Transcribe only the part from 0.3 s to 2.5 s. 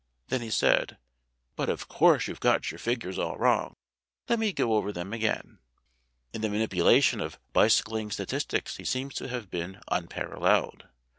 he said, "But of course you've